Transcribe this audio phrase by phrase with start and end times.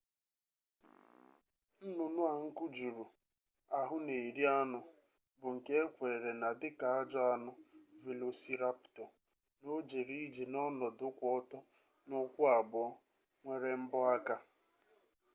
[1.85, 3.05] nnụnụ a nku juru
[3.79, 4.79] ahụ na-eri anụ
[5.39, 7.51] bụ nke ekweere na dika ajọ anụ
[8.03, 9.03] velosiraptọ
[9.61, 11.59] na o jere ije n'ọnọdụ kwụ ọtọ
[12.07, 12.83] n'ụkwụ abụọ
[13.43, 14.35] nwere mbọ aka